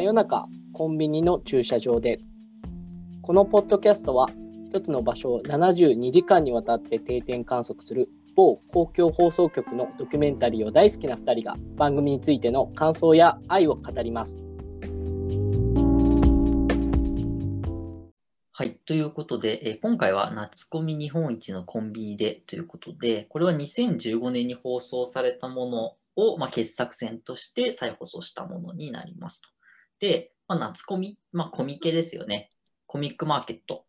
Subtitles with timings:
[0.00, 2.20] 真夜中コンビニの駐車場で
[3.20, 4.30] このポッドキャストは
[4.64, 14.42] 一つの場所を72時間にわたって定点観測する某公共放送局のドキュメンタリーを大好きな2人が番組についての感想や愛を語ります。
[18.52, 18.78] はい。
[18.86, 29.59] ということで、えー今回は夏コミ日本一のコンビニでということで、これは2015年に放送されたものを、まあ、傑作選として再放送したものになりますと。
[30.00, 32.50] で、まあ、夏コミ、まあ、コミケですよね。
[32.86, 33.84] コミックマーケット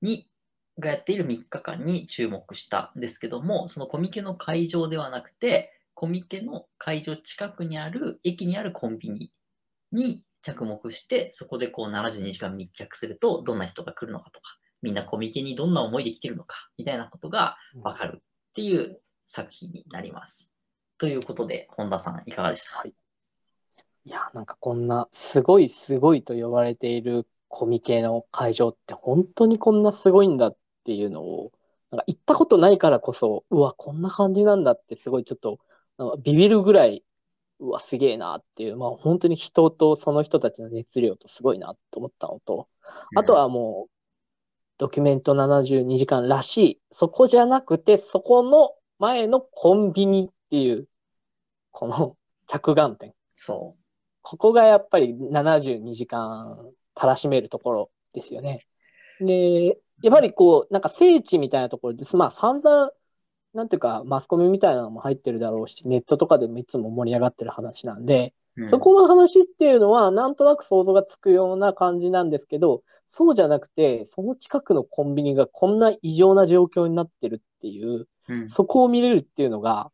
[0.00, 0.30] に、
[0.78, 9.32] がやっている3日間に注目したんですけども、そのコミケの会場ではなくて、コミケの会場近くにある、駅にあるコンビニ
[9.92, 18.22] に着目して、そこでこう72時間密着すると、どんな人が来るのかとか、みんなコミケにどんな思いで来てるのか、みたいなことがわかるっ
[18.54, 20.52] ていう作品になります。
[20.98, 22.72] ということで、本田さんいかがでした？
[22.72, 22.94] か、はい
[24.06, 31.52] いや、なんかこんなすごいすごいと呼ばれているコミケの会場って本当にこんなすごいんだっていうのを、
[31.90, 35.58] なんか行ったことないからこそ、うわ、こんな感じなんだってすごいちょっと
[36.22, 37.02] ビビるぐらい、
[37.60, 42.68] うわ、すげえなっていう、まあ本当に人とその人たちの熱量とすごいなと思ったのと、
[43.16, 43.90] あとはもう、
[44.76, 50.88] ドキュメント72時間らしい、そこじゃなくて、そこの前のコンビニっていう、
[51.70, 52.16] この
[52.48, 53.14] 着眼点。
[53.34, 53.76] そ
[54.24, 58.66] ここがやっぱり72時間たらしめるところですよね。
[59.20, 62.16] で、やっぱりこう、なんか聖地みたいなところです。
[62.16, 62.90] まあ散々、
[63.52, 68.62] なんていうか、マスコミみたいなのも入ってるだろうし、ネットとかでもいつも盛り上がってる話なんで、う。
[68.62, 79.90] うんそこの話っていうのは、なんとなく想像がつくような感じなんですけど、そうじゃなくて、その近くのコンビニがこんな異常な状況になってるっていう、うんそこを見れるっていうのが、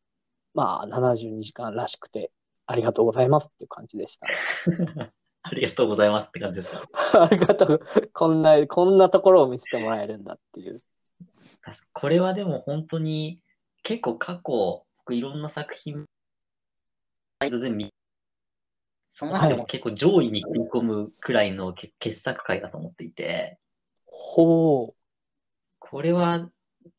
[0.55, 2.31] まあ、72時間らしくて、
[2.71, 4.29] ありがとうございますっていう感じでした。
[5.43, 6.87] ありがとうございますって感じですか？
[7.25, 7.81] ありがとう。
[8.13, 10.81] こんな、こんなところを見せてもらえるんだっていう。
[11.93, 13.43] これはでも本当に
[13.83, 16.07] 結構過去、僕いろんな作品、
[19.09, 23.59] その中でも結構上位に食い込むくらいのけ傑作回だと思っていて、
[24.07, 24.95] ほ
[25.81, 26.49] これは、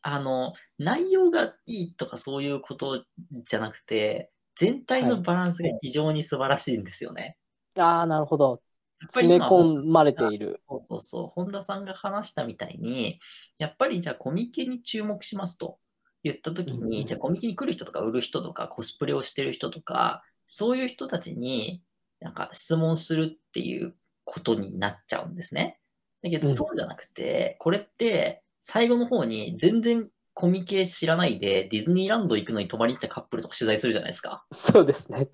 [0.01, 3.05] あの、内容がいいとかそういうこと
[3.45, 4.31] じゃなくて、
[4.61, 7.35] 全体のバランスが非常に素晴らしいんですよね。
[7.75, 7.81] う。
[7.81, 8.61] ああ、なるほど。
[9.09, 10.59] 詰め込まれている。
[10.69, 13.19] そうそうそう、本田さんが話したみたいに、
[13.57, 15.79] やっぱりじゃあコミケに注目しますと
[16.23, 21.81] 言ったときうんうんに、じゃあコミケに来る人とか売る人とかコスプレをしてる人とか、そういう人たちに
[22.19, 23.95] なんか質問するっていう
[24.25, 25.79] ことになっちゃうんですね。
[26.21, 34.45] だけどうんそうじゃなくて、これって最後の方に全然コミケ知らないでディズニーランド行くのに泊まりに行ったカップルとか取材するじゃないですか。
[34.51, 35.29] そうですね。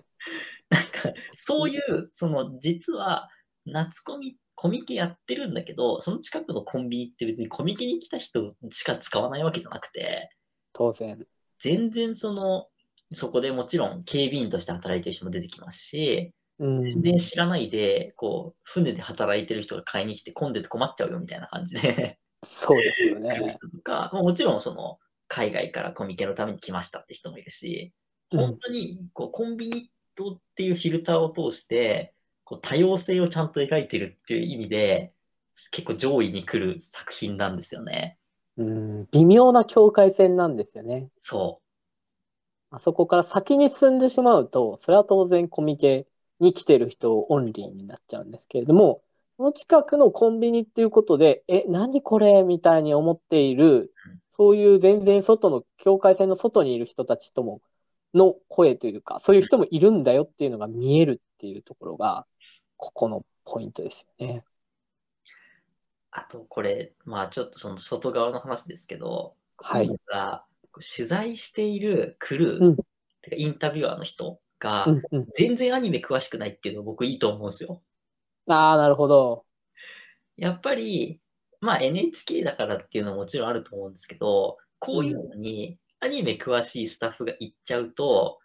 [0.70, 3.30] なんか、そういう、その、実は、
[3.66, 10.30] 夏コミ、コミケやってるんだけど、その近くのコンビニって別にコミケに来た人しか使わないわけじゃなくて、
[10.74, 11.26] 当然。
[11.60, 12.68] 全然その、
[13.14, 16.82] そこでもちろん警備員として働いてる人も出てきますし、うん。
[16.82, 23.58] 全然知らないで、こう、船で働いてる人が買いに来て混んでて困っちゃうよみたいな感じで、そうですよね。
[23.60, 27.94] 人とか、もちろんその、海外からコミケのために来ましたって人もいるし、
[28.32, 35.14] うん本当にこうコンビニとっていうフィルターを通してこう多様性をちゃんと描いてるっていう意味で
[35.72, 38.18] 結構上位に来る作品なんですよね。
[38.58, 39.08] うん。
[39.12, 41.10] 微妙な境界線なんですよね。
[41.16, 41.62] そ
[42.70, 46.06] あそこから先に進んでしまうと、それは当然コミケ
[46.42, 49.02] に来てる人オンリーになっちゃうんですけれども、
[49.38, 57.62] その近くのコンビニっていうことで、え、何これみたいに思っているうん、そういう全然外の、境界線の外にいる人たちとも、
[58.14, 62.26] の声というか、そういう人もいるんだよっていうのが見えるっていうところが、
[62.78, 64.44] ここのポイントですよね。
[64.46, 64.50] う。
[66.12, 69.90] あとこれ、まあちょっとその外側の話ですけど、はい
[70.80, 72.76] 取材しているクルー、うん
[73.22, 74.88] てかインタビュアーの人が。
[75.36, 77.82] 全然アニメ詳しくないっていうの僕いいと思うんですよ。
[78.48, 79.46] ああ、なるほど。
[80.36, 81.20] やっぱり、
[81.60, 88.40] まあ NHK だからっていうのももちろんあると思うんですけど、こういうのにアニメ詳しいスタッフが行っちゃうと、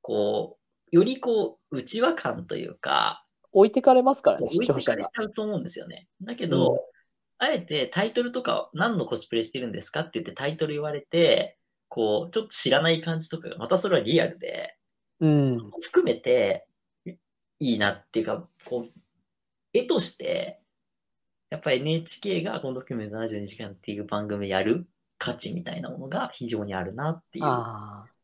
[0.00, 0.58] こ
[0.92, 5.08] う、よりこう、内輪感というか、置いてかれますからね、視聴者が置いてかれち。
[5.18, 6.08] ゃうと思うんですよね。
[6.22, 6.78] だけど、うん
[7.42, 11.58] あえてタイトルとか何のコスプレしてるんですかって言ってタイトル言われて、
[11.88, 14.76] こう、ちょっと知らない感じとかが、またそれはリアルで、
[15.18, 15.58] うん。
[15.80, 16.68] 含めて
[17.58, 19.00] いいなっていうか、こう、
[19.72, 20.60] 絵として、
[21.50, 24.86] やっぱり NHK がこのドキュメント72時間っていう番組やる
[25.18, 27.44] 価値みたいなものが非常にあるなっていう。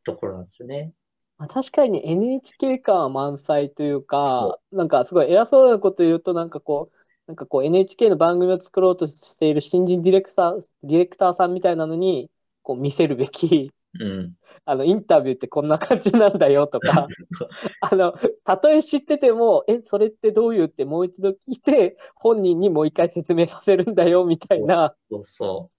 [0.09, 0.93] ところなんですよね。
[1.37, 6.97] まあ、確かに NHK 感は満載というかそ、なんかすごい偉そうなこと言うと、なんかこう、
[7.27, 12.31] なんかこう NHK の番組を作ろうとしている新人ディレクター、ディレクターさんみたいなのに、
[12.63, 14.35] こう見せるべき、うん。
[14.65, 17.07] あの、インタビューってこんな感じなんだよとか、
[17.81, 18.15] あの、
[18.45, 25.71] たとえ知ってても、え、それってどういうってもう一度聞いて、本人にもう一回説明させるんだよみたいなそうそ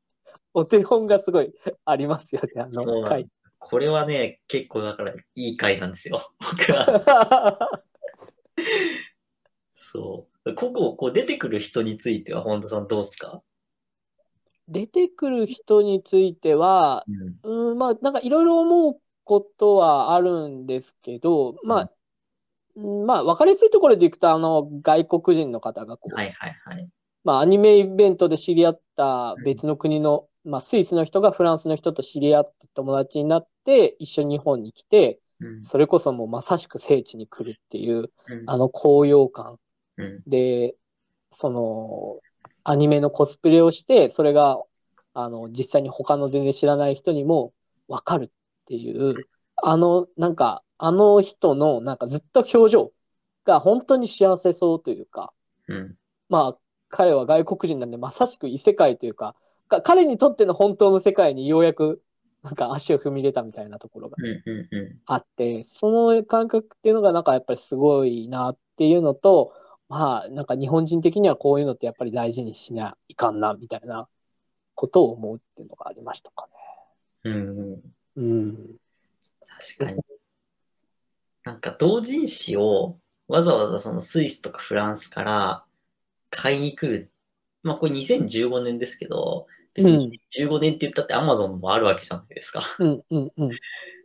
[0.54, 1.54] お手本がすごい
[1.86, 3.28] ありますよね、あの回。
[3.60, 6.32] これはね、結構だからいい回なんですよ。
[6.40, 7.84] 僕は。
[9.74, 10.56] そう。
[10.56, 13.44] ここ、こう出てくる人については、本田さんどうですか？
[14.69, 17.04] 出てくる人については、
[17.44, 17.71] うん。
[17.71, 21.89] うん、まあ、なんかいろいろ思うことはあるんですけど、まあ、
[22.75, 26.89] うんまあ、わかりやすいところでいくと、あの、外国人の方がこう、はいはいはい。
[27.24, 35.63] まあ、アニメイベントで知り合った別の国の、まあ、スイスの人がフランスの人と知り合って友達になって、一緒に日本に来て、うん。
[35.65, 38.10] それこそもうまさしく聖地に来るっていう、うん
[38.48, 39.57] あの高揚感
[39.98, 40.24] うん。
[40.27, 40.75] で、
[41.31, 42.19] その、
[42.64, 44.62] アニメのコスプレをして、それが、
[45.14, 47.54] あの、実際に他の全然知らない人にも
[47.88, 48.30] わかるっ
[48.66, 52.92] ていう、あの、なんか、あの人の、なんかずっと表情
[53.46, 55.34] が本当に幸せそうというか、
[55.68, 55.96] うん。
[56.30, 56.58] まあ、
[56.90, 59.36] 彼は外国人なんで、まさしく異世界というか、
[59.68, 62.02] か彼にとっての本当の世界にようやく、
[62.44, 64.18] なんか足を踏み入れたみたいなところが
[65.06, 69.54] あって、その感覚っていうのがなんかやっぱりすごいなっていうのと、
[69.89, 74.07] まあなんか日本人的にはこういうのってやっぱり大事にしないかんなみたいな
[74.75, 76.47] ことを思うっていうのがありましたか
[77.25, 77.27] ん。
[77.27, 77.71] うん。
[77.71, 77.81] ね。
[78.15, 78.56] うん。
[79.77, 80.01] 確かに。
[81.44, 85.65] なんか同人誌をわざわざそのスイスとかフランスから
[86.30, 87.12] 買いに来る。
[87.63, 92.62] まあこれ2015年ですけど、別に15年って言ったって Amazon もあるわけじゃないですか。
[92.80, 93.50] うんうんうん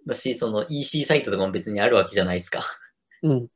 [0.06, 2.62] だし、その EC サイトとかも別にあるわけじゃないですか。
[3.22, 3.48] うん。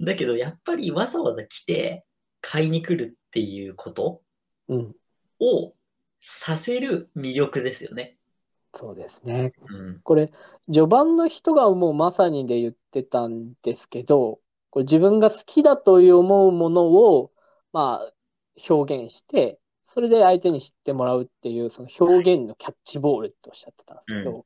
[0.00, 2.04] だけどやっぱりわざわざ来て
[2.40, 4.22] 買いに来るっていうこと
[4.68, 4.94] うん。
[5.40, 5.74] を
[6.20, 8.16] させる魅力ですよね。
[8.74, 9.52] そうですね。
[9.68, 10.00] うん。
[10.02, 10.30] これ、
[10.66, 14.40] 序盤の人がもうまさにで言ってたんですけど、
[14.70, 17.32] これ自分が好きだという思うものを、
[17.72, 18.12] まあ、
[18.68, 24.44] 表現して、それで相手に知ってもらうっていう、その表現のキャッチボールっておっしゃってたんですけど、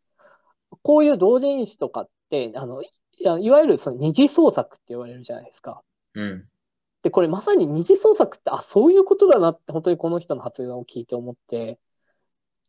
[0.83, 2.83] こういう同人誌とかって、あの、
[3.21, 5.83] いやいわゆるその二次創作って言われるじゃないですか。
[6.15, 6.49] うん。
[7.03, 11.79] で、これまさに二次創作って、あ、そういうことだなって、本当にこの人の発言を聞いて思って、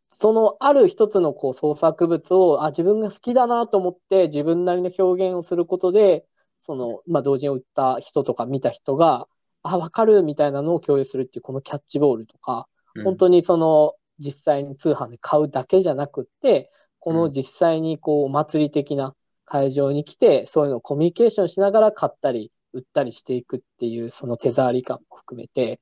[0.08, 6.26] そのある一つのこう創作物を、あ、自分が好きだなと思って、自分なりの表現をすることで、
[6.60, 9.26] その、まあ、同人を売った人とか見た人が、
[9.62, 19.16] あ、わかるみたいなのを共有するっていう、このキャッチボールとか、うん本当にその、実際に通販で買うだけじゃなくって、この実際にこう、お祭り的な
[19.52, 25.78] 会場に来て、そういうのをコミュニケーションしながら買ったり、売ったりしていくっていう、その手触り感も含めて、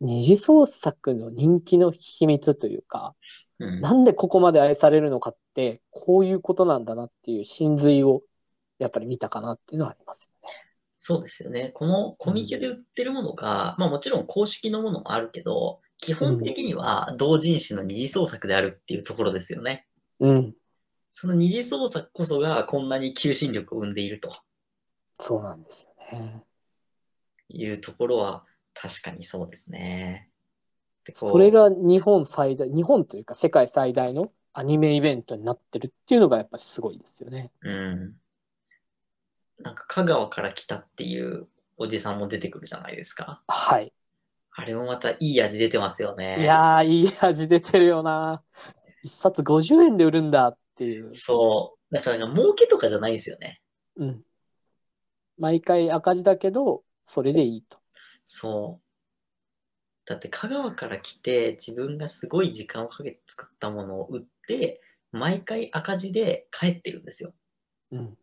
[0.00, 0.08] うん。
[0.08, 3.14] 二次創作の人気の秘密というか、
[3.60, 3.80] うん。
[3.80, 8.22] なんでここまで愛されるのかって、こういうことなんだなっていう真髄を、
[8.80, 10.54] やっぱり見たかなっていうのはありますよね。
[10.98, 11.68] そうですよね。
[11.68, 19.86] このコミケで売ってるものが、まあもちろん公式のものもあるけど、基本的には同人誌の二次創作であるっていうところですよね。
[20.18, 20.54] うん。
[21.12, 24.34] その二次創作こそがこんなに求心力を生んでいると
[25.18, 26.44] そうなんですよね。
[27.48, 30.28] いうところは確かにそうですね。
[31.14, 37.50] それが日本最大、日本というか世界最大のアニメイベントになってるっていうのがやっぱりすごいですよね。
[37.62, 38.16] うん。
[39.58, 43.42] なんか香川から来たっていうおじさんも出てくるじゃないですか。
[43.48, 43.92] はい。
[44.52, 46.40] あれもまたいい味出てますよね。
[46.40, 48.42] いやー、いい味出てるよな。
[49.02, 51.12] 一冊50円で売るんだっていう。
[51.12, 51.94] そう。
[51.94, 53.60] だからなんか儲けとかじゃないんですよね。
[53.96, 54.22] うん。
[55.38, 57.78] 毎回赤字だけど、それでいいと。
[58.24, 58.86] そう。
[60.06, 64.80] だって香川から来て自分がすごい時間をかけて作ったものを売って、
[65.12, 67.34] 毎回赤字で帰ってるんですよ。
[67.92, 68.18] うん。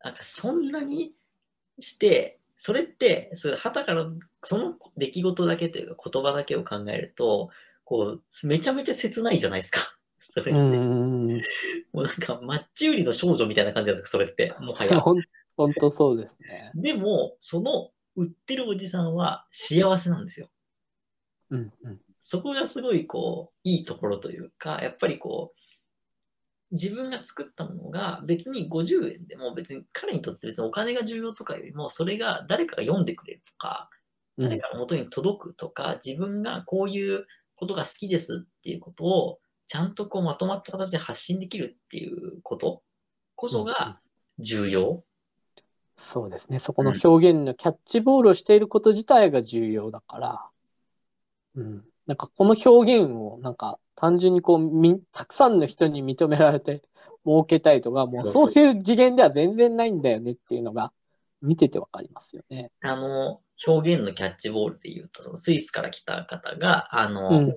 [0.00, 1.12] なんかそんなに
[1.80, 4.06] して、それって、それ旗から
[4.44, 7.50] その出来事だけというか言葉だけを考えると、
[7.84, 9.93] こう、めちゃめちゃ切ないじゃないですか。
[10.34, 10.60] それって。
[11.92, 14.52] もうなんか、マッチ売りの少女みたいな感じなんですか、それって。
[14.58, 14.98] もはや。
[15.00, 15.22] ほん、
[15.56, 16.72] ほんとそうですね。
[16.74, 20.48] でも、その売ってるおじさんは幸せなんですよ。
[21.50, 22.00] うんうん。
[22.18, 37.24] そこがすごいこう、いいところというか、やっぱりこう、自分が作ったものが別に50円でも別に彼にとって別にお金が重要とかよりも、それが誰かが読んでくれるとか、うん誰かの元に届くとか、自分がこういう
[37.54, 42.82] ことが好きですっていうことを、ちゃんとこうまとまった形で発信できるっていうこと？
[43.36, 43.98] こそが、
[44.38, 45.02] 重要？
[45.96, 46.58] そうですね。
[46.58, 50.44] そこの表現のキャッチボールをしていること自体が重要だから、
[51.56, 51.84] うん。
[52.06, 52.68] なんかこの表
[52.98, 56.82] 現をなんか単純にこうみ、たくさんの人に認められて
[57.24, 60.92] 儲けたいとか、もうそそうういう次元では全然ないんだよねっていうのが
[61.40, 62.70] 見ててわかりますよね。
[62.82, 67.56] あの、表現のキャッチボールで言うと、そのスイスから来た方が、あの、うん。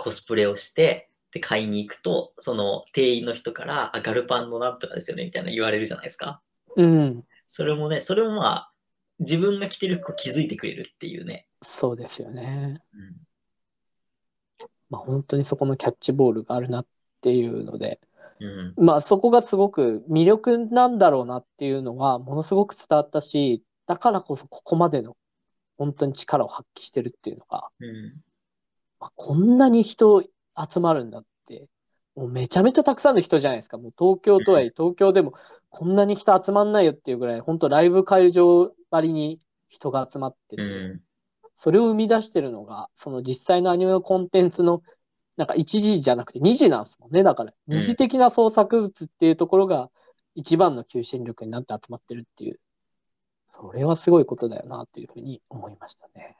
[0.00, 1.07] コスプレをして、
[1.38, 6.40] で、買いに行くと、その店員の人から、あ、ガルパンのなんとかですよね、みたいな言われるじゃないですか。
[6.76, 7.24] うん。
[7.46, 8.72] それもね、それもまあ、
[9.20, 11.48] 自分が着てる服を気づいてくれるっていうね。
[11.62, 12.82] そうですよね。
[12.92, 13.28] うん
[14.90, 16.86] まあ本当にそこのキャッチボールがあるなっ
[17.20, 18.00] ていうので、
[18.40, 18.74] うん。
[18.84, 25.16] まあそこがすごく魅力なんだろうなっていうのはものすごく伝わったし、だからこそここまでの
[25.76, 28.22] 本当に力を発揮してるっていうのが、うん。
[29.00, 30.24] あこんなに人
[30.68, 31.68] 集まるんだって、
[32.14, 33.78] もうめちゃめちゃたくさんの人じゃないですか。
[33.78, 35.34] もう東京とはいえ、東京でも
[35.70, 41.00] こんなに人集まんないよっていうぐらい、本当ライブ会場ばりに人が集まってて、うん。
[41.54, 44.82] それを生み出してるのが、その実際のアニメのコンテンツの、
[45.36, 47.22] なんか一時じゃなくて二次なんですもんね。
[47.22, 49.90] だから、うん二次的な創作物っていうところが
[50.34, 52.60] 一番の求心力になって集まってるっていう。
[53.46, 56.36] それはすごいことだよなというふうに思いましたね。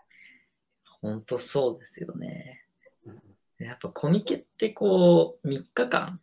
[1.00, 2.67] 本当そうですよね。
[3.60, 6.20] うんやっぱコミケってこう、3日間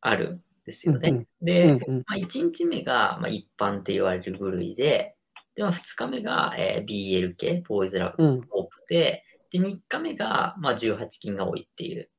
[0.00, 1.10] あるんですよね。
[1.10, 5.16] うんで、うんうんまあ、1日目が、まあ、一般って言われる部類で、
[5.54, 8.46] で、まあ、2日目が、えー BL 系、ボーイズラブうん。
[8.50, 12.10] 多くて、で、3日目が、まあ、18金が多いっていう、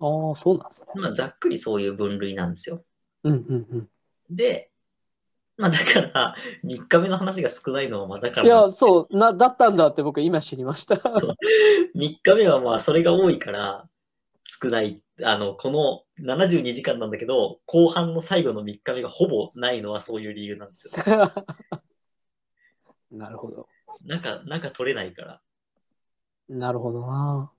[0.00, 0.86] ああ、そうなんですね。
[0.94, 2.84] まあ、ざっくりそういう分類なんですよ。
[3.24, 3.88] うんうん
[4.30, 4.69] で、
[5.60, 8.46] まあ、だから、3日目の話が少ないのは、まあ、だかうん。
[8.46, 10.96] いら、や、そう、な、だったんだって僕今知りました。
[11.94, 13.88] 3日目はまあ、それが多いから、
[14.62, 15.02] 少ない。
[15.22, 20.92] あの、この72時間なんだけど、後半の最後の3日目がほぼないのはそういう理由なんですよ。
[23.10, 23.68] なるほど。
[24.04, 25.42] なんか、なんか取れないから。
[26.48, 27.52] なるほどな。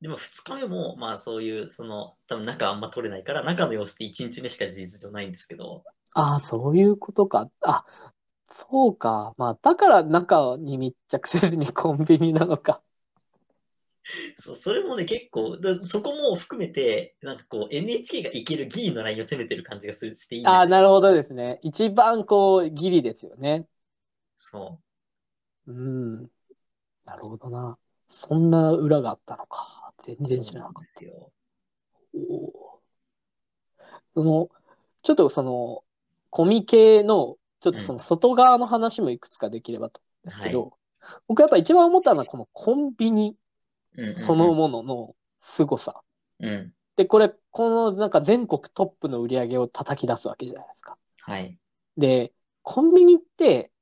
[0.00, 5.84] でも2日目も、まあそういう、その、多分中あんま取れないから、中の様子って1日目しか事実上ないんですけど、
[6.16, 7.50] ああ、そういうことか。
[7.60, 7.84] あ、
[8.48, 9.34] そうか。
[9.38, 12.82] まあ、だから中に密着せずに コンビニなのか。
[14.36, 20.58] そそれもね、結構、だそこも含めて、なんかこう、NHK がいけるギリのラインを攻めてる感じがするしていいんですよ。
[20.58, 21.58] ああ、なるほどですね。
[21.62, 23.66] 一番こう、ギリですよね。
[24.36, 24.78] そ
[25.66, 26.22] うん。
[27.04, 27.78] なるほどな。
[28.08, 29.94] そんな裏があったのか。
[29.98, 30.24] 全う。
[30.24, 31.32] 然知らなかっそうなんですよ。
[32.12, 32.18] た。
[32.18, 32.80] おー
[34.14, 34.50] その、
[35.02, 35.84] ちょっとその、
[36.36, 40.76] コミケの、ちょっとその外側の話もいくつかできればと思うんですけど、
[41.28, 43.38] 僕やっぱ一番思ったのはこのコンビニ
[43.96, 46.02] うんうんうんそのものの凄さ。
[46.40, 46.74] うん。
[46.96, 50.98] で、これ、このなんか全国トップの売り上げを叩き出すわけじゃないですか。
[51.22, 51.56] はい。
[51.96, 53.72] で、コンビニって、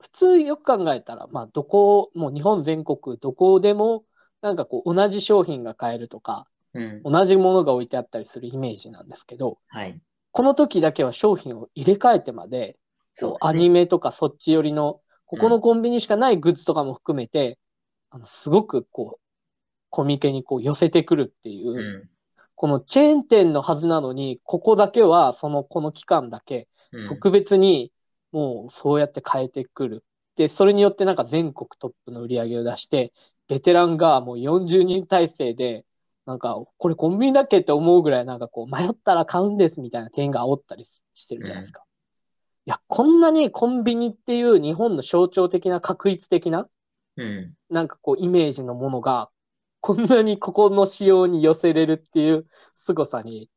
[0.00, 4.04] 普通よく考えたら、まあ、どこ、もう日本全国どこでも、
[4.42, 7.02] なんかこう、同じ商品が買えるとか、うん。
[7.02, 10.00] 同じものが置いてあったりするイメージなんですけど、はい。
[10.36, 12.76] この時だけは商品を入れ替えてまで、
[13.14, 13.36] そうね。
[13.40, 17.58] アニメとかそっち寄りの、ここのコンビニしかないグッズとかも含めて、
[18.10, 19.20] あの、すごくこう、
[19.88, 22.10] コミケにこう寄せてくるっていう、うん
[22.58, 27.06] このチェーン店のはずなのに、ここだけは、その、この期間だけ、うん。
[27.06, 27.92] 特別に、
[28.32, 30.04] もうそうやって変えてくる。
[30.36, 33.12] で、それによってなんか全国トップの売り上げを出して、
[33.48, 35.85] ベテランがもう40人体制で、
[36.26, 41.84] なんか、これコンビニだっけって思うぐらい、なんかこう、迷ったら買うんですみたいな店員が煽ったりしてるじゃないですか。
[42.66, 46.68] いや、こんなにコンビニっていう日本の象徴的な、確一的な、
[47.16, 47.54] うん。
[47.70, 49.30] なんかこう、イメージのものが、
[49.80, 53.48] こんなにここの仕様に寄せれるっていう凄さに、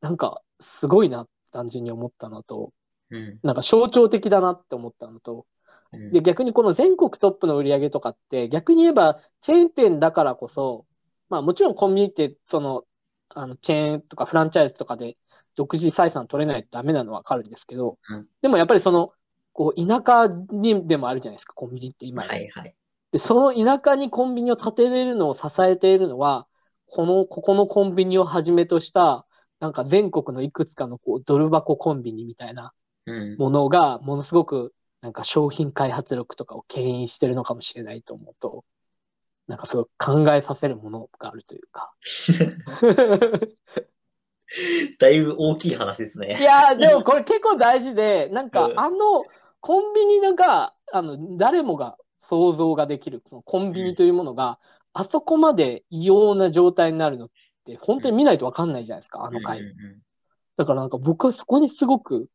[0.00, 2.72] なんか、すごいな、単純に思ったのと、
[3.10, 3.38] うん。
[3.44, 5.46] なんか象徴的だなって思ったのと、
[5.92, 10.84] うんで、逆にこの全国トップの売り上げとかって、逆に言えば、チェーン店だからこそ、
[11.28, 12.84] まあもちろんコンビニって、その、
[13.30, 15.16] あの、チェーンとかフランチャイズとかで
[15.54, 19.12] 独自採算取れないとダメなのはわかるんですけど、うんでもやっぱりその、
[19.52, 22.28] こう、田舎にでもあるじゃないですか、コンビニって今や。
[22.28, 22.74] はいはい。
[23.10, 26.46] で、その田舎にコンビニを建てれるのを支えているのは、
[26.86, 29.26] この、ここのコンビニをはじめとした、
[29.60, 32.72] なんか全国のいくつかのこう、ドル箱コンビニみたいな
[33.06, 33.36] うん。
[33.38, 38.64] ものが、ものすごく、なんか商品開発力とかを牽引してるのかもしれないと思うと、
[39.48, 41.92] なんかすごい考えさせるものがあるというか。
[44.98, 46.38] だいぶ大きい話ですいね。
[46.40, 49.24] やー、でもこれ結構大事で、なんかうんあの、
[49.60, 54.58] コンビニが、あの、誰もが想像ができる、そのコンビニというものが、
[54.92, 57.30] あそこまで異様な状態になるのっ
[57.64, 59.62] て、本当に見ないとわかんないじゃないですか、あの回。
[60.56, 62.28] だからなんか僕はそこにすごく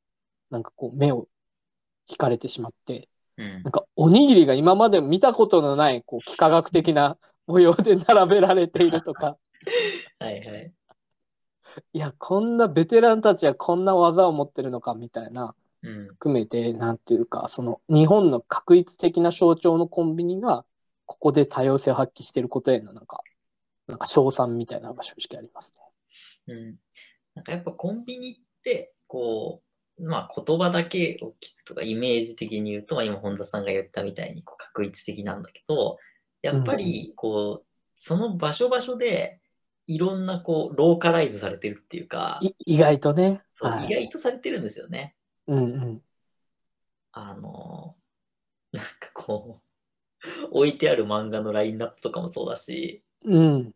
[0.49, 1.27] なんかこう目を
[2.09, 9.37] 惹かれてしまって、うんなんかおにぎりが今まで見たことのないこう幾何学的な模様で並べられているとか、
[10.19, 10.73] はいはい。
[11.93, 16.07] いや、こんなベテランたちはこんな技を持ってるのかみたいな、うん。
[16.07, 20.65] 含めて、なんていうか、その日本の確一的な象徴のコンビニが、
[21.05, 23.21] ここで多様性を発揮していることへのなんか、
[23.87, 25.73] なんか賞賛みたいなのが正直あります
[26.47, 26.55] ね。
[26.55, 26.75] うん。
[27.35, 35.97] なんかやっぱコンビニって、こう、まあ言葉だけを聞くとか、イメージ的に言うと、まあ今本田さんが言ったみたいにこう確一的なんだけど、
[36.41, 39.39] やっぱりこう、その場所場所で、
[39.87, 43.41] いろんなこう、ローカライズされてるっていうか、い意外とね。
[43.53, 45.15] そうはい、意外とされてるんですよね。
[45.47, 46.01] うんうん。
[47.11, 47.95] あの、
[48.71, 53.73] なんかこう、置いてある漫画のラインナップとかもそうだし、うん。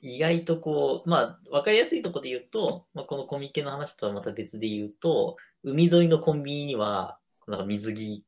[0.00, 8.24] 意外とこう、まあ、わかりやすいところで言うと、まあ、このコミケの話とはまた別で言うと、海沿いのコンビニには、なんか水着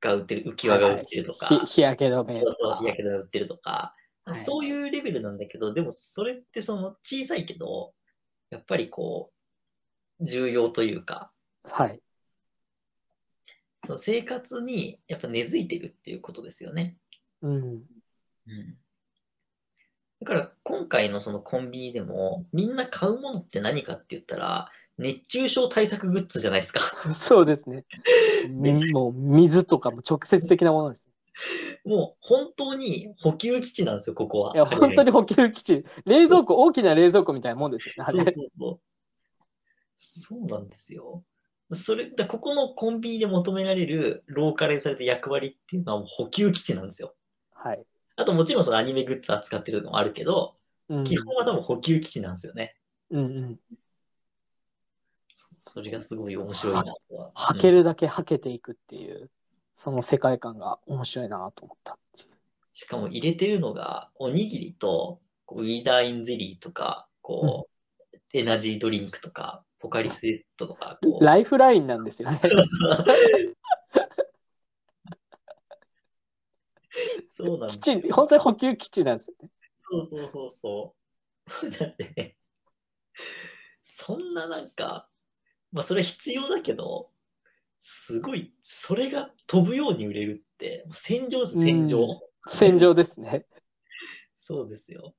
[0.00, 2.86] が売ってる、浮き輪が売ってるとか、日焼け止めとそうそう、か日。
[2.86, 7.92] 焼け止め売ってるとか、はいそういうレベルなんだけど、でもそれってその小さいけど、
[8.50, 9.32] やっぱりこ
[10.20, 11.32] う、重要というか、
[11.64, 12.00] はい。
[13.84, 16.96] その生活にやっぱ根付いてるっていうことですよね。
[17.40, 17.62] うん。
[17.62, 17.82] うん
[20.22, 26.80] だから今回のそのコンビニでもみんな買うものって何かって言ったら熱中症対策グッズじゃないですか。
[27.10, 27.84] そうですね。
[28.48, 31.08] みもう水とかも直接的なものです。
[31.84, 34.54] もう本当に補給基地なんですよ、ここは。
[34.54, 35.84] いや、本当に補給基地。
[36.04, 38.12] 冷蔵庫、大きな冷蔵庫みたいなもんですよね。
[38.12, 38.80] そうそうそう。
[39.96, 41.24] そうなんですよ。
[41.72, 47.14] それ、だここのコンビニで求められるローカルされた役割っていうのはもう補給基地なんですよ。
[47.54, 47.82] はい。
[48.16, 50.56] あともちろんそのアニメグッズ扱ってるのもあるけど、
[50.88, 51.04] うん。
[51.04, 52.76] 基本は多分補給基地なんですよね。
[53.10, 53.60] うんうん。
[55.62, 57.32] それがすごい面白いなとは。
[57.34, 59.30] 履けるだけ履けていくっていう、
[59.74, 61.98] その世界観が面白いなと思った。
[62.72, 67.68] しかも入れてるのが、おにぎりと、ウィダーインゼリーとか、こ
[68.12, 71.24] う、エナジードリンクとか、ポカリスエットとか、こう。
[71.24, 72.40] ライフラインなんですよね。
[72.42, 73.06] そうそう
[77.32, 79.50] そうなん基地、本当に補給基地なんですよね。
[79.90, 80.94] そうそうそうそ
[81.62, 81.70] う。
[81.70, 82.36] だってね、
[83.82, 85.08] そんななんか、
[85.72, 87.10] まあそれは必要だけど、
[87.78, 92.02] すごい、それが飛ぶように売れるって、戦場です、戦場。
[92.02, 93.46] うん戦場ですね。
[94.36, 95.14] そうですよ。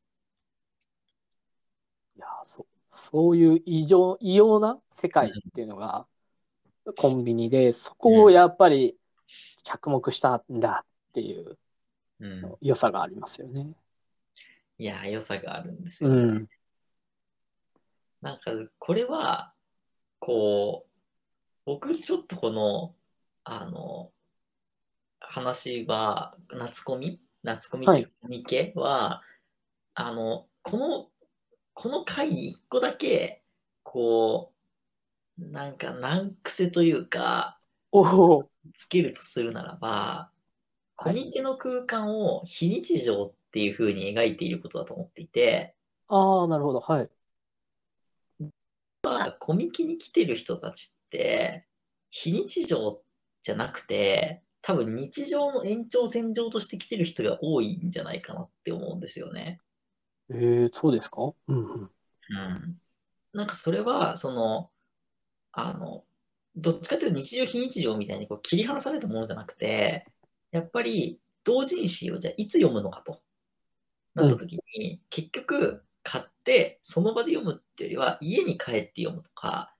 [2.18, 6.06] いやそうそういう異常、異様な世界っていうのが
[6.98, 8.98] コンビニで、そこをやっぱり
[9.64, 11.58] 着目したんだっていう
[12.20, 12.56] うん。
[12.62, 13.76] 良さがありますよね。
[14.78, 16.14] いや、良さがあるんですうよ。
[16.14, 16.50] ん。
[18.22, 19.54] なんか、これは、
[20.20, 20.90] こう、
[21.66, 22.96] 僕ちょっとこの、
[23.44, 24.12] あの、
[25.20, 27.22] 話は、夏コミ？
[27.44, 29.22] 夏コミっていうかコミケは、
[29.96, 31.10] あの、この、
[31.74, 33.44] この回に一個だけ、
[33.84, 34.54] こ
[35.38, 37.60] う、なんか難癖というか、
[38.74, 40.32] つけるとするならば、
[41.04, 45.76] コミケの空間を非日常っていう風に描いていることだと思っていて、
[46.08, 46.80] ああ、なるほど。
[46.80, 47.10] はい。
[49.40, 51.68] コミケに来てる人たちって、
[52.10, 53.02] 非日常
[53.42, 59.60] じゃなくて、多分日常の延長線上として来てる人が多いんじゃないかなって思うんですよね。
[60.30, 61.34] えー、そうですか？
[61.48, 61.82] うんうん。
[61.82, 62.82] うん。
[63.34, 64.72] なんかそれは、その、
[65.52, 66.06] あの、
[66.56, 70.06] どっちかというと日常非日常みたいにこう切り離されたものじゃなくて、
[70.54, 73.22] やっぱり同人誌をじゃあいつ読むのかと
[74.16, 79.76] なった時に、結局買ってその場で読むっていうよりは家に帰って読むとか、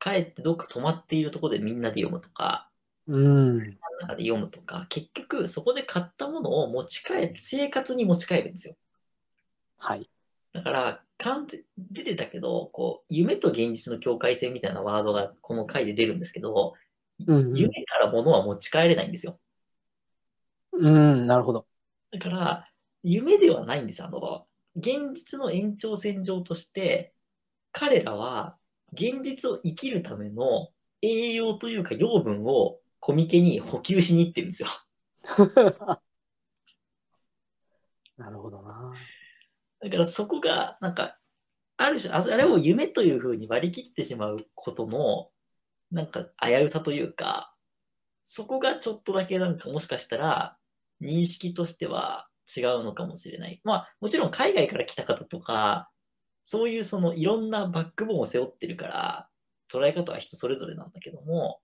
[0.00, 2.68] 帰ってどっか泊まっているところでみんなで読むとか、
[3.06, 3.78] うん。
[4.00, 8.76] 中で読むとか、結局そこで買ったものを持ち帰る、生活に持ち帰るんですよ。
[9.78, 10.08] はい。
[10.52, 16.74] だから、完全出てたけど、こう、夢と現実の境界線みたいなワードがこの回で出るんですけど、
[17.26, 19.38] うんうん夢から物は持ち帰れないんですよ。
[20.78, 21.66] うん、なるほど。
[22.12, 22.68] だから、
[23.02, 27.14] 夢ではないんです、あの、現実の延長線上として、
[27.72, 28.56] 彼らは
[28.92, 30.70] 現実を生きるための
[31.02, 34.68] 栄養というか養分をコミケに補給しに行ってるんですよ。
[38.16, 38.92] なるほどな。
[39.80, 41.18] だからそこが、なんか、
[41.76, 45.30] ある種、ああれを夢というふうに割り切ってしまうことの、
[45.90, 47.54] なんか危うさというか、
[48.24, 50.56] そこがちょっとだけなんかもしかしたら、
[51.00, 53.60] 認識としては違うのかもしれない。
[53.64, 55.90] まあ、もちろん海外から来た方とか、
[56.42, 59.28] そういうそのいろんなバックボーンを背負ってるから、
[59.72, 61.60] 捉え方は人それぞれなんだけども、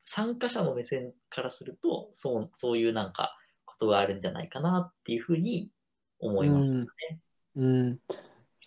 [0.00, 5.70] 参加者の目線からすると、そう、そういうなんかことがあるんじゃないかなっていうふうに
[6.18, 7.20] 思いましたね。
[7.56, 7.98] うん。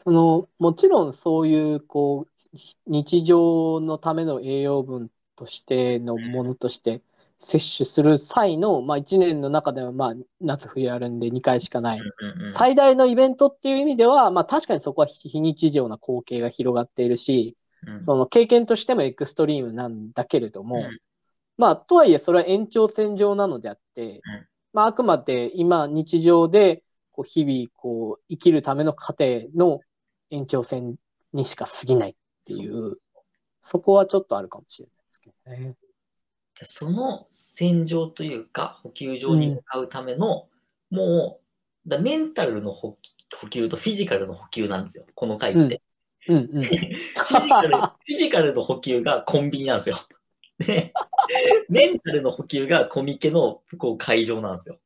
[0.03, 7.01] その、もちろんそういう、こう、日常のための栄養分としてのものとして
[7.43, 12.01] 摂取する際の、まあ1年の中では、まあ夏冬あるんで2回しかない。
[12.53, 18.03] 最大のイベントっていう意味では、まあ確かにそこは非非日常な光景が広がっているし、うん。
[18.03, 20.99] その経験としてもエクストリームなんだけれども、うん。
[21.57, 24.21] まあ、とはいえそれは延長線上なのであって、うん。
[24.73, 29.79] まあ、あくまで今日常でこう日々こう生きるための過程の
[30.29, 30.95] 延長線
[31.33, 32.13] にしか過ぎないっ
[32.45, 32.97] ていう、
[33.63, 35.75] そこはちょっとあるかもしれないですけどね。
[36.61, 40.47] でその戦場というか、補給場に向かうための、
[40.91, 41.39] も
[41.85, 42.99] う、だメンタルの補
[43.35, 45.81] 補給とフィジカルの補給なんですよ、この回って。
[46.27, 46.61] うんうん。
[46.63, 49.97] フィジカルフィジカルの補給がコンビニなんですよ。
[50.59, 50.93] で、
[51.67, 54.77] メンタルの補給がコミケのこう会場なんですよ。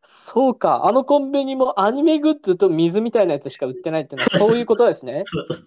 [0.00, 5.24] そうか、あのコンビニもアニメグッズと水みたいなやつしか売ってないっていうのはそういうことですね。
[5.28, 5.66] そうそうそう。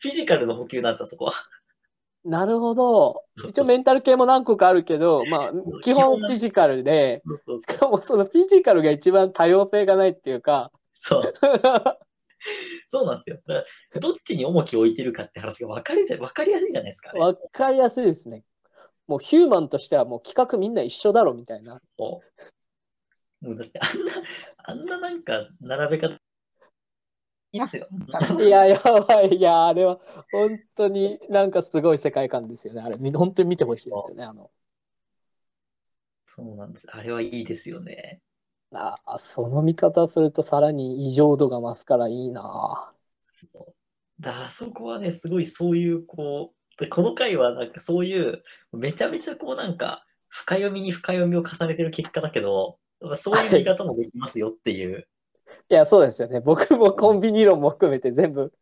[0.00, 1.34] フィジカルの補給なんですよ、そこは。
[2.26, 3.22] なるほど。
[3.48, 7.22] 一応メンタル系も何個かあるけど、まあ、基本フィジカルで。
[7.58, 11.32] しかもそのフィジカルが一番多様性がないっていうか、そう
[12.88, 13.38] そうなんですよ。
[13.46, 17.20] だからどっちに重きを置いてるかって話が分かりじゃ分かりやすいじゃないですか、ね。
[17.20, 18.44] わかりやすいですね。
[19.06, 21.76] もうヒューマンとしてはもう企画みんな一緒だろみたいな。
[21.76, 22.22] そ
[23.40, 24.12] うもうだってあんな、
[24.56, 26.18] あんななんか並べ方、
[27.52, 27.88] いますよ。
[28.40, 29.36] いや、やばい。
[29.36, 30.00] いや、あれは
[30.32, 32.82] 本当になんかすごい世界観ですよね。
[32.82, 34.24] あれ、み本当に見てほしいですよね。
[34.24, 34.50] あの、
[36.26, 36.86] そうなんです。
[36.90, 38.20] あれはいいですよね。
[38.72, 42.92] あその見方するとさらに異常度が増すからいいな。
[43.32, 43.74] そう
[44.20, 52.78] だあそこはね、すごいそういう、こう、でこの回はなんかそういう、めちゃめちゃこうなんか、深読みに深読みを重ねてる結果だけど、
[53.16, 55.06] そういう見方もできますよっていう。
[55.68, 56.40] いや、そうですよね。
[56.40, 58.52] 僕もコンビニ論も含めて全部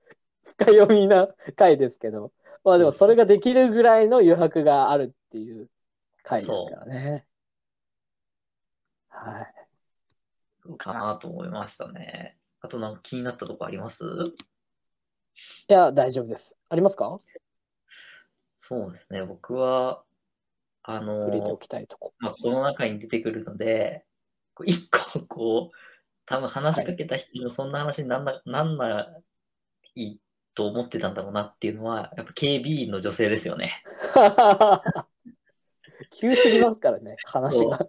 [0.45, 2.33] 深読みな回ですけど、
[2.65, 5.69] まあでもそれができるぐらいの余白があるっていう
[6.23, 7.27] 回ですからね。
[9.09, 9.55] はい。
[10.63, 12.39] そうかなと思いましたね。
[12.61, 14.05] あとなんか気になったとこあります？
[15.69, 16.57] いや、大丈夫です。
[16.71, 17.19] ありますか？
[18.57, 19.25] そうですね。
[19.25, 20.03] 僕は、
[20.83, 22.15] あの触れておきたいとこ。
[22.19, 24.05] まあ、この中に出てくるので、
[24.55, 25.77] こう一個こう、
[26.27, 29.09] 多分話しかけた人にもそんな話になんな,、なんな
[29.95, 30.19] い
[30.55, 33.83] と思ってたんだろうなっていうのは、やっぱ警備員の女性ですよね。
[36.11, 37.87] 急すぎますからね、話が。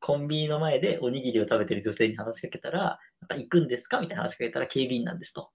[0.00, 2.98] コンビニの前でおにぎりを食べてる女性に話しかけたら、
[3.30, 5.50] 行くんですかみたいな話しかけたら警備員なんですと。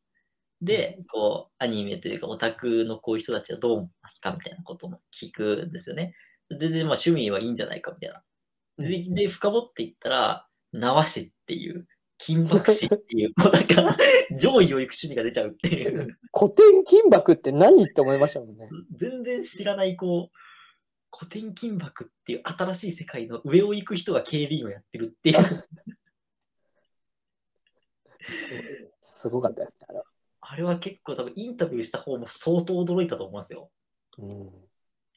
[0.62, 6.16] で、こう、アニメというかオタクのこういう人たちはどう思いますかみたいなことも聞くんですよね。
[6.50, 8.24] 全然まあ趣味はいいんじゃないかみたいな。
[8.78, 13.97] で、で深掘っていったら、縄師っていう、金箔師っていう、もうなんか、
[14.39, 18.69] 上位を行く趣味が出ちゃうっていう、古典金箔って何って思いましたもんね。
[18.95, 20.38] 全然知らない、こう、
[21.17, 25.67] 古典金箔っていう新しい世界の上を行く人が警備員をやってるっていう。
[29.04, 30.06] すごかったですね、あれは。
[30.41, 33.71] あれは結構多分インタビューした方も相当驚いたと思いますよ。
[34.17, 34.51] うん、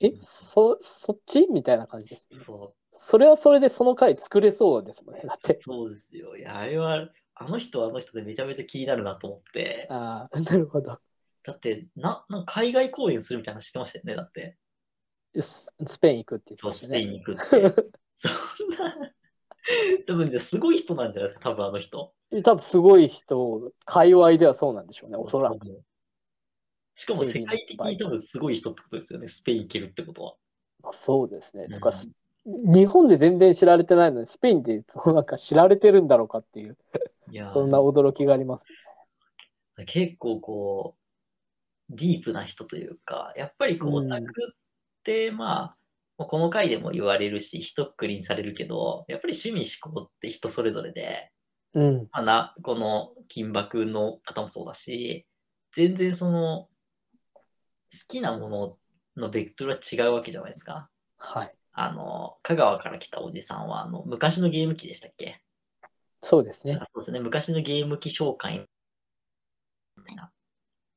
[0.01, 1.47] え、そ、そっち？
[1.49, 2.39] みたいな感じです、ね。
[2.39, 5.23] そそれはそれでその回作れそうですもんね。
[5.25, 5.59] だっうて。
[5.61, 6.37] そうですよ。
[6.37, 9.87] いや、あれは、あの人はあの人でめちゃめちゃ気になるなと思って。
[9.91, 10.99] ああ、なるほど。
[11.45, 14.59] だって、な、なんか海外公演するみたいな話してましたよね、だって。
[15.41, 17.41] ススペイン行くって言ってましたスペイン行くって。
[18.13, 18.33] そん
[18.77, 19.13] な、
[20.07, 22.15] 多分じゃあすごい人なんじゃないですか、多分あの人。
[22.43, 25.59] 多分すごい人、界隈ではそうなんでしょうね、おそらく。
[25.61, 25.83] く。
[26.95, 30.35] しかも世界的に多分すごい人ってことですよね、スペイン行けるってことは。
[30.83, 31.65] まあそうですね。
[31.65, 32.11] うんとか、す
[32.49, 36.79] 日本で全然知られてないのに、スペインでなんか知られてるんだろうかっていう、
[37.31, 38.67] いやーそんな驚きがあります。
[39.87, 40.97] 結構こ
[41.91, 44.57] う、ディープな人というか、やっぱりこう、うんオタクっ
[45.05, 45.77] て、まあ、
[46.17, 51.31] まあこの回でも言われるし、一括りにされるけど、やっぱり趣味思考って人それぞれで、
[51.75, 52.09] うん。
[52.13, 55.27] まあ、な、この金箔の方もそうだし、
[55.73, 56.71] 全然その、好
[58.09, 58.79] きなもの
[59.17, 60.91] のベクトルは違うわけじゃないですか。
[61.19, 61.58] はい。
[61.81, 65.41] あの、香川から来たおじさんは、あの、昔のゲーム機でしたっけ？
[66.21, 66.85] そうですねあ。
[66.87, 68.67] そうですね、昔のゲーム機紹介
[69.97, 70.33] みたいな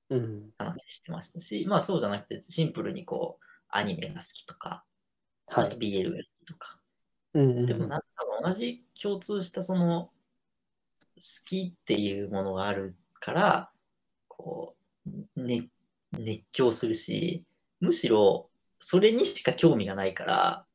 [0.09, 0.49] うん。
[0.57, 4.83] 話してましたし、まあそうじゃなくて、シンプルにこう、アニメが好きとか、
[5.47, 5.77] あとはい。
[5.77, 6.79] BL が好きとか。
[7.33, 8.05] うんうんでもなんか
[8.43, 10.11] 同じ共通したその、好
[11.45, 13.71] きっていうものがあるから、
[14.27, 15.69] こう、ね、
[16.11, 17.45] 熱狂するし、
[17.79, 20.65] むしろ、それにしか興味がないから、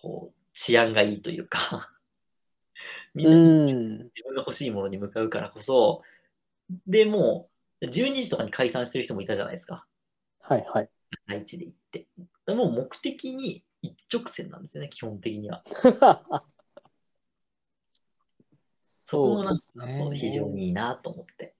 [0.00, 1.92] こう、治安がいいというか、
[3.14, 3.64] みんなうん。
[3.64, 6.02] 自分が欲しいものに向かうからこそ、
[6.86, 9.86] で、もう、12時とかに解散してる人もいたじゃないですか。
[10.40, 10.90] はいはい。
[11.26, 12.06] 朝一で行って。
[12.46, 15.64] でもう目的に一直線なんですよね、基本的には。
[18.82, 21.54] そうですね非常にいいなと思って。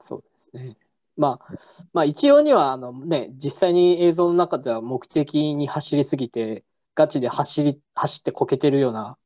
[0.00, 0.76] そうですね。
[1.16, 1.54] まあ、
[1.92, 6.64] まあ一応には、あのね、実際に映像の中では目的に走りすぎて、
[6.94, 9.16] ガチで走り、走ってこけてるような、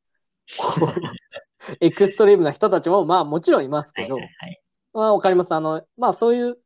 [0.57, 4.61] こ うエクストリームな人たちも、まあもちろんいますけど、はいはいはい。
[4.93, 5.53] まあわかります。
[5.53, 6.57] あの、まあそういう、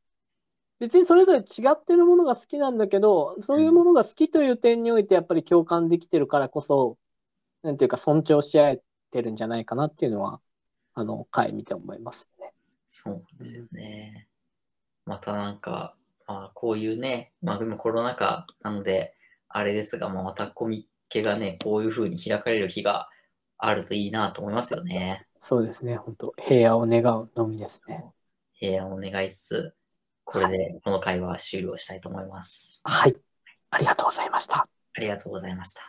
[0.79, 6.97] 別にそれぞれ違ってるものが好きなんだけど、そういうものが好きという点においてやっぱり共感できてるからこそ、
[7.63, 8.81] なんていうか尊重し合え
[9.11, 10.41] てるんじゃないかなっていうのは、
[10.93, 12.53] あの、回見て思いますね。
[12.87, 14.27] そうですよね。
[15.05, 15.95] またなんか、
[16.27, 19.15] まあこういうね、まあでもコロナ禍なので、
[19.49, 23.09] あれですが、まあまたコミケがね、こういう風に開かれる日が
[23.57, 25.25] あるといいなと思いますよね。
[25.39, 25.95] そうですね。
[25.95, 28.05] 本当平和を願うのみですね。
[28.53, 29.73] 平安を願いつつ、
[30.23, 32.81] これでこの会話は終了したいと思います。
[32.85, 33.15] はい。
[33.71, 34.67] ありがとうございました。
[34.93, 35.81] ありがとうございました。